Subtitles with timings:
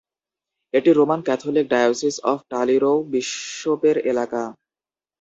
[0.73, 4.41] এটি Roman Catholic diocese of টালিরও বিশপের এলাকা।